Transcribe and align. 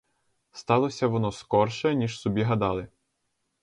Сталося 0.51 1.07
воно 1.07 1.31
скорше, 1.31 1.95
ніж 1.95 2.19
собі 2.19 2.41
гадали. 2.41 2.87